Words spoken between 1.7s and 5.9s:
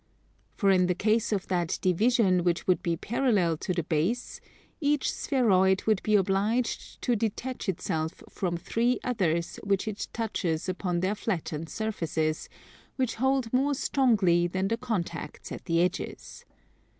division which would be parallel to the base, each spheroid